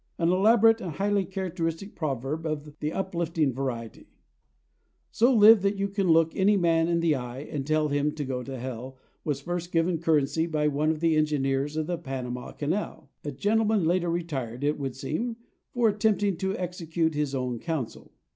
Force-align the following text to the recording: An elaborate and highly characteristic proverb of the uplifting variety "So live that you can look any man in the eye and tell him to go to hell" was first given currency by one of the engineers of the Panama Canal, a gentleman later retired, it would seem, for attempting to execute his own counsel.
An 0.17 0.29
elaborate 0.29 0.81
and 0.81 0.93
highly 0.93 1.25
characteristic 1.25 1.93
proverb 1.93 2.43
of 2.43 2.79
the 2.79 2.91
uplifting 2.91 3.53
variety 3.53 4.07
"So 5.11 5.31
live 5.31 5.61
that 5.61 5.75
you 5.77 5.87
can 5.89 6.07
look 6.07 6.35
any 6.35 6.57
man 6.57 6.87
in 6.87 7.01
the 7.01 7.13
eye 7.13 7.41
and 7.41 7.67
tell 7.67 7.89
him 7.89 8.11
to 8.15 8.25
go 8.25 8.41
to 8.41 8.57
hell" 8.57 8.97
was 9.23 9.41
first 9.41 9.71
given 9.71 9.99
currency 9.99 10.47
by 10.47 10.69
one 10.69 10.89
of 10.89 11.01
the 11.01 11.15
engineers 11.15 11.77
of 11.77 11.85
the 11.85 11.99
Panama 11.99 12.51
Canal, 12.51 13.11
a 13.23 13.31
gentleman 13.31 13.85
later 13.85 14.09
retired, 14.09 14.63
it 14.63 14.79
would 14.79 14.95
seem, 14.95 15.37
for 15.71 15.89
attempting 15.89 16.35
to 16.37 16.57
execute 16.57 17.13
his 17.13 17.35
own 17.35 17.59
counsel. 17.59 18.11